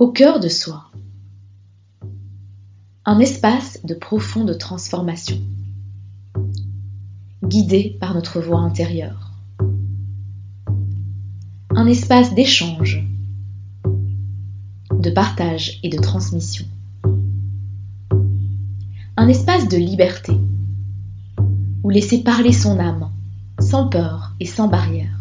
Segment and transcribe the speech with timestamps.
[0.00, 0.90] Au cœur de soi.
[3.04, 5.38] Un espace de profonde transformation,
[7.44, 9.32] guidé par notre voix intérieure.
[11.76, 13.06] Un espace d'échange,
[14.90, 16.64] de partage et de transmission.
[19.18, 20.32] Un espace de liberté,
[21.82, 23.10] où laisser parler son âme,
[23.60, 25.19] sans peur et sans barrière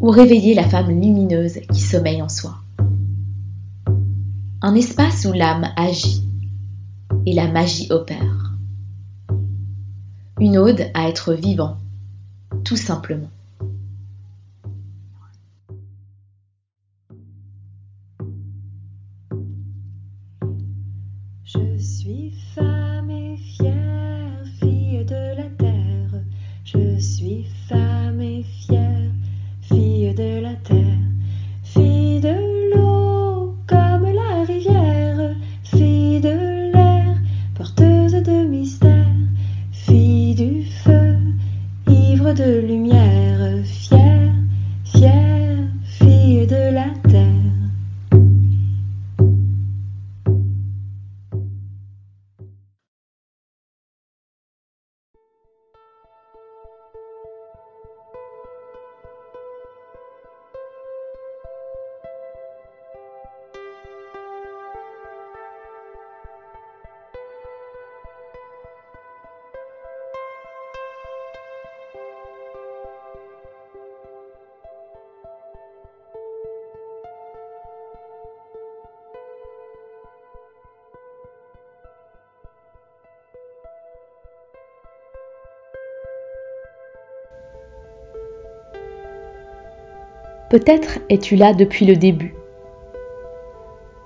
[0.00, 2.56] ou réveiller la femme lumineuse qui sommeille en soi.
[4.62, 6.22] Un espace où l'âme agit
[7.26, 8.52] et la magie opère.
[10.38, 11.76] Une ode à être vivant,
[12.64, 13.30] tout simplement.
[90.50, 92.34] Peut-être es-tu là depuis le début.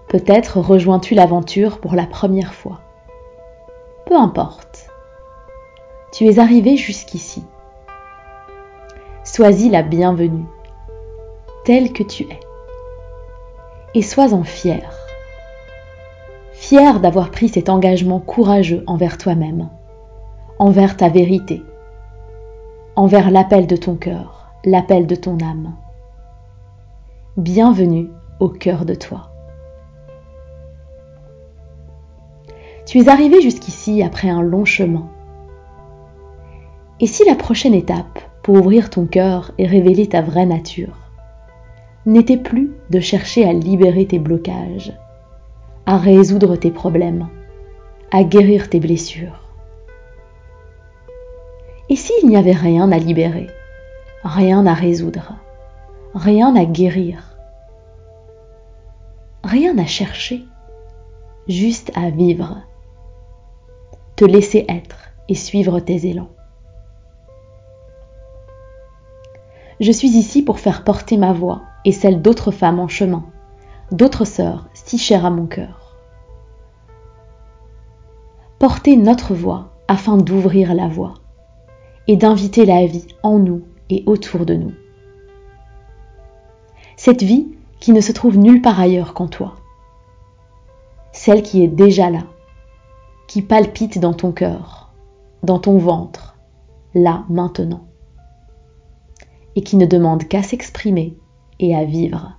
[0.08, 2.80] Peut-être rejoins-tu l'aventure pour la première fois.
[4.04, 4.90] Peu importe.
[6.12, 7.42] Tu es arrivé jusqu'ici.
[9.24, 10.44] Sois-y la bienvenue,
[11.64, 12.40] telle que tu es.
[13.94, 14.92] Et sois-en fier.
[16.52, 19.70] Fier d'avoir pris cet engagement courageux envers toi-même,
[20.58, 21.62] envers ta vérité,
[22.96, 25.74] envers l'appel de ton cœur, l'appel de ton âme.
[27.36, 29.32] Bienvenue au cœur de toi.
[32.86, 35.08] Tu es arrivé jusqu'ici après un long chemin.
[37.00, 40.96] Et si la prochaine étape pour ouvrir ton cœur et révéler ta vraie nature
[42.06, 44.92] n'était plus de chercher à libérer tes blocages,
[45.86, 47.26] à résoudre tes problèmes,
[48.12, 49.40] à guérir tes blessures?
[51.88, 53.48] Et s'il n'y avait rien à libérer,
[54.22, 55.34] rien à résoudre?
[56.14, 57.36] Rien à guérir,
[59.42, 60.44] rien à chercher,
[61.48, 62.58] juste à vivre,
[64.14, 66.30] te laisser être et suivre tes élans.
[69.80, 73.24] Je suis ici pour faire porter ma voix et celle d'autres femmes en chemin,
[73.90, 75.96] d'autres sœurs si chères à mon cœur.
[78.60, 81.14] Porter notre voix afin d'ouvrir la voie
[82.06, 84.72] et d'inviter la vie en nous et autour de nous
[87.04, 87.48] cette vie
[87.80, 89.56] qui ne se trouve nulle part ailleurs qu'en toi.
[91.12, 92.22] Celle qui est déjà là,
[93.28, 94.90] qui palpite dans ton cœur,
[95.42, 96.34] dans ton ventre,
[96.94, 97.84] là maintenant,
[99.54, 101.14] et qui ne demande qu'à s'exprimer
[101.60, 102.38] et à vivre.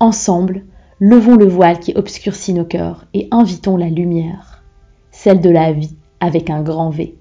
[0.00, 0.64] Ensemble,
[1.00, 4.64] levons le voile qui obscurcit nos cœurs et invitons la lumière,
[5.10, 7.18] celle de la vie avec un grand V.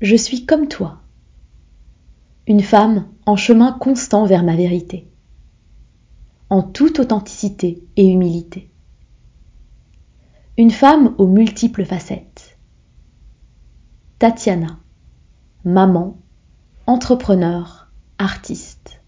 [0.00, 1.00] Je suis comme toi,
[2.46, 5.08] une femme en chemin constant vers ma vérité,
[6.50, 8.70] en toute authenticité et humilité.
[10.56, 12.58] Une femme aux multiples facettes.
[14.20, 14.78] Tatiana,
[15.64, 16.16] maman,
[16.86, 19.02] entrepreneur, artiste.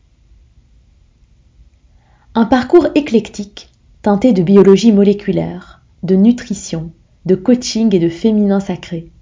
[2.35, 3.71] Un parcours éclectique
[4.03, 6.93] teinté de biologie moléculaire, de nutrition,
[7.27, 9.13] de coaching et de féminin sacré,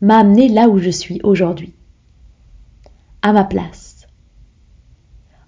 [0.00, 1.74] m'a amené là où je suis aujourd'hui.
[3.22, 4.06] À ma place.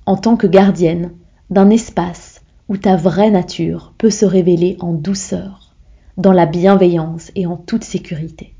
[0.04, 1.12] En tant que gardienne
[1.50, 5.74] d'un espace où ta vraie nature peut se révéler en douceur,
[6.16, 8.54] dans la bienveillance et en toute sécurité.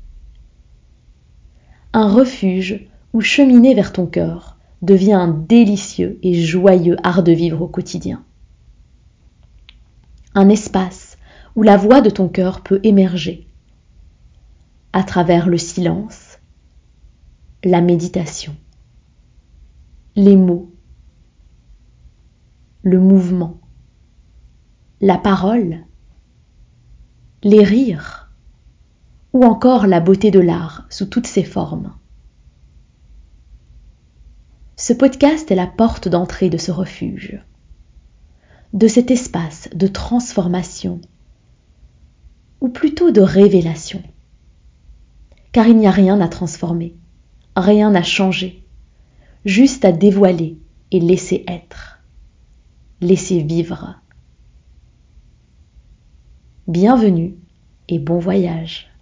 [1.93, 7.61] Un refuge où cheminer vers ton cœur devient un délicieux et joyeux art de vivre
[7.61, 8.23] au quotidien.
[10.35, 11.17] Un espace
[11.55, 13.47] où la voix de ton cœur peut émerger
[14.93, 16.39] à travers le silence,
[17.63, 18.55] la méditation,
[20.15, 20.71] les mots,
[22.83, 23.59] le mouvement,
[25.01, 25.83] la parole,
[27.43, 28.31] les rires
[29.33, 31.93] ou encore la beauté de l'art sous toutes ses formes.
[34.75, 37.41] Ce podcast est la porte d'entrée de ce refuge,
[38.73, 41.01] de cet espace de transformation,
[42.61, 44.03] ou plutôt de révélation.
[45.53, 46.95] Car il n'y a rien à transformer,
[47.55, 48.63] rien à changer,
[49.45, 50.57] juste à dévoiler
[50.91, 51.99] et laisser être,
[53.01, 53.95] laisser vivre.
[56.67, 57.35] Bienvenue
[57.87, 58.92] et bon voyage.